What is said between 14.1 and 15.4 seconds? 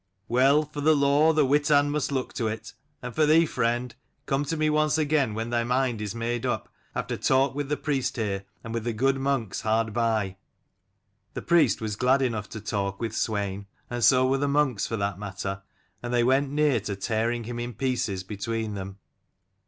were the monks, for that